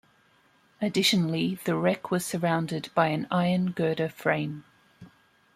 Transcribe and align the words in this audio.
Additionally 0.81 1.59
the 1.65 1.75
wreck 1.75 2.09
was 2.09 2.25
surrounded 2.25 2.89
by 2.95 3.09
an 3.09 3.27
iron 3.29 3.69
girder 3.71 4.09
frame. 4.09 4.63